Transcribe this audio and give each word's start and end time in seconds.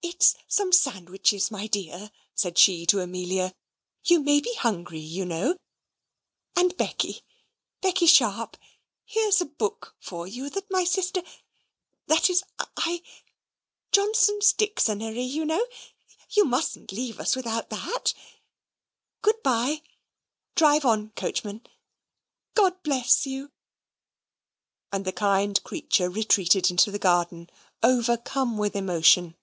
"It's 0.00 0.36
some 0.46 0.72
sandwiches, 0.72 1.50
my 1.50 1.66
dear," 1.66 2.10
said 2.34 2.56
she 2.56 2.86
to 2.86 3.00
Amelia. 3.00 3.54
"You 4.04 4.20
may 4.20 4.40
be 4.40 4.54
hungry, 4.54 5.00
you 5.00 5.24
know; 5.24 5.56
and 6.56 6.76
Becky, 6.76 7.22
Becky 7.82 8.06
Sharp, 8.06 8.56
here's 9.04 9.40
a 9.40 9.44
book 9.44 9.96
for 10.00 10.26
you 10.26 10.50
that 10.50 10.70
my 10.70 10.84
sister 10.84 11.22
that 12.06 12.30
is, 12.30 12.42
I 12.76 13.02
Johnson's 13.92 14.52
Dixonary, 14.52 15.22
you 15.24 15.44
know; 15.44 15.66
you 16.30 16.44
mustn't 16.44 16.92
leave 16.92 17.20
us 17.20 17.36
without 17.36 17.68
that. 17.70 18.14
Good 19.20 19.42
by. 19.42 19.82
Drive 20.54 20.84
on, 20.84 21.10
coachman. 21.10 21.64
God 22.54 22.82
bless 22.82 23.26
you!" 23.26 23.50
And 24.92 25.04
the 25.04 25.12
kind 25.12 25.62
creature 25.64 26.08
retreated 26.08 26.70
into 26.70 26.90
the 26.90 27.00
garden, 27.00 27.50
overcome 27.82 28.56
with 28.58 28.74
emotion. 28.74 29.34